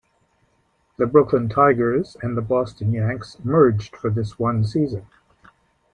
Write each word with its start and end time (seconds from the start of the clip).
The 0.97 1.05
Brooklyn 1.05 1.47
Tigers 1.47 2.17
and 2.23 2.35
the 2.35 2.41
Boston 2.41 2.91
Yanks 2.91 3.37
merged 3.43 3.95
for 3.95 4.09
this 4.09 4.39
one 4.39 4.65
season. 4.65 5.05